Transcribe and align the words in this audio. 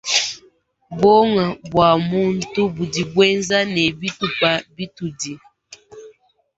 Buongo 0.99 1.45
bua 1.69 1.89
muntu 2.11 2.59
budi 2.75 3.01
buenza 3.13 3.57
ne 3.73 3.83
bitupa 3.99 4.51
bibidi. 4.75 5.33